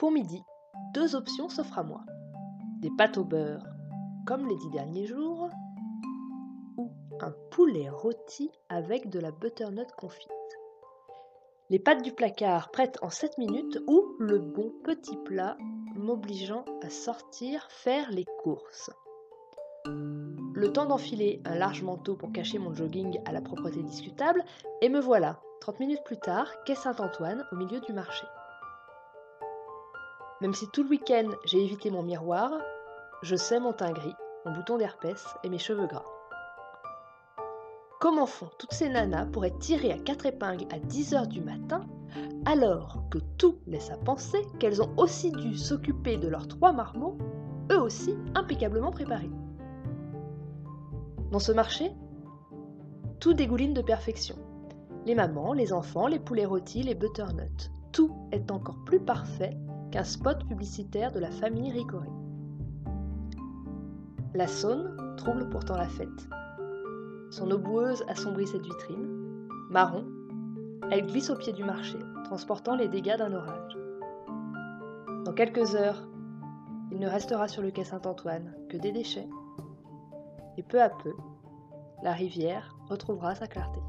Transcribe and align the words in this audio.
Pour 0.00 0.12
midi, 0.12 0.42
deux 0.94 1.14
options 1.14 1.50
s'offrent 1.50 1.78
à 1.78 1.82
moi. 1.82 2.00
Des 2.78 2.88
pâtes 2.96 3.18
au 3.18 3.24
beurre, 3.24 3.66
comme 4.26 4.48
les 4.48 4.56
dix 4.56 4.70
derniers 4.70 5.04
jours, 5.04 5.50
ou 6.78 6.90
un 7.20 7.34
poulet 7.50 7.90
rôti 7.90 8.50
avec 8.70 9.10
de 9.10 9.20
la 9.20 9.30
butternut 9.30 9.92
confite. 9.98 10.30
Les 11.68 11.78
pâtes 11.78 12.02
du 12.02 12.12
placard 12.12 12.70
prêtes 12.70 12.98
en 13.02 13.10
7 13.10 13.36
minutes 13.36 13.78
ou 13.88 14.16
le 14.18 14.38
bon 14.38 14.72
petit 14.84 15.18
plat 15.18 15.58
m'obligeant 15.94 16.64
à 16.82 16.88
sortir 16.88 17.66
faire 17.68 18.10
les 18.10 18.24
courses. 18.42 18.90
Le 19.84 20.70
temps 20.72 20.86
d'enfiler 20.86 21.42
un 21.44 21.56
large 21.56 21.82
manteau 21.82 22.16
pour 22.16 22.32
cacher 22.32 22.58
mon 22.58 22.72
jogging 22.72 23.20
à 23.26 23.32
la 23.32 23.42
propreté 23.42 23.82
discutable, 23.82 24.46
et 24.80 24.88
me 24.88 24.98
voilà, 24.98 25.42
30 25.60 25.78
minutes 25.78 26.04
plus 26.06 26.18
tard, 26.20 26.50
quai 26.64 26.74
Saint-Antoine, 26.74 27.44
au 27.52 27.56
milieu 27.56 27.80
du 27.80 27.92
marché. 27.92 28.24
Même 30.40 30.54
si 30.54 30.68
tout 30.68 30.82
le 30.82 30.88
week-end 30.88 31.28
j'ai 31.44 31.62
évité 31.62 31.90
mon 31.90 32.02
miroir, 32.02 32.50
je 33.22 33.36
sais 33.36 33.60
mon 33.60 33.74
teint 33.74 33.92
gris, 33.92 34.14
mon 34.46 34.52
bouton 34.52 34.78
d'herpès 34.78 35.22
et 35.44 35.50
mes 35.50 35.58
cheveux 35.58 35.86
gras. 35.86 36.04
Comment 38.00 38.24
font 38.24 38.48
toutes 38.58 38.72
ces 38.72 38.88
nanas 38.88 39.26
pour 39.26 39.44
être 39.44 39.58
tirées 39.58 39.92
à 39.92 39.98
quatre 39.98 40.24
épingles 40.24 40.64
à 40.72 40.78
10h 40.78 41.28
du 41.28 41.42
matin 41.42 41.82
alors 42.46 43.04
que 43.10 43.18
tout 43.36 43.58
laisse 43.66 43.90
à 43.90 43.98
penser 43.98 44.38
qu'elles 44.58 44.80
ont 44.80 44.90
aussi 44.96 45.30
dû 45.30 45.54
s'occuper 45.56 46.16
de 46.16 46.26
leurs 46.26 46.48
trois 46.48 46.72
marmots, 46.72 47.18
eux 47.70 47.80
aussi 47.80 48.16
impeccablement 48.34 48.90
préparés? 48.90 49.30
Dans 51.30 51.38
ce 51.38 51.52
marché, 51.52 51.92
tout 53.20 53.34
dégouline 53.34 53.74
de 53.74 53.82
perfection. 53.82 54.36
Les 55.04 55.14
mamans, 55.14 55.52
les 55.52 55.74
enfants, 55.74 56.06
les 56.06 56.18
poulets 56.18 56.46
rôtis, 56.46 56.82
les 56.82 56.94
butternuts. 56.94 57.70
Tout 57.92 58.16
est 58.32 58.50
encore 58.50 58.82
plus 58.86 59.00
parfait 59.00 59.56
qu'un 59.90 60.04
spot 60.04 60.44
publicitaire 60.46 61.12
de 61.12 61.20
la 61.20 61.30
famille 61.30 61.70
Ricoré. 61.72 62.08
La 64.34 64.46
Saône 64.46 64.96
trouble 65.16 65.48
pourtant 65.48 65.76
la 65.76 65.88
fête. 65.88 66.28
Son 67.30 67.50
eau 67.50 67.58
boueuse 67.58 68.04
assombrit 68.08 68.46
cette 68.46 68.64
vitrine. 68.64 69.48
Marron, 69.70 70.04
elle 70.90 71.06
glisse 71.06 71.30
au 71.30 71.36
pied 71.36 71.52
du 71.52 71.64
marché, 71.64 71.98
transportant 72.24 72.76
les 72.76 72.88
dégâts 72.88 73.16
d'un 73.16 73.32
orage. 73.32 73.78
Dans 75.24 75.32
quelques 75.32 75.74
heures, 75.74 76.08
il 76.90 76.98
ne 76.98 77.08
restera 77.08 77.48
sur 77.48 77.62
le 77.62 77.70
quai 77.70 77.84
Saint-Antoine 77.84 78.54
que 78.68 78.76
des 78.76 78.92
déchets. 78.92 79.28
Et 80.56 80.62
peu 80.62 80.80
à 80.80 80.90
peu, 80.90 81.12
la 82.02 82.12
rivière 82.12 82.74
retrouvera 82.88 83.34
sa 83.34 83.46
clarté. 83.46 83.80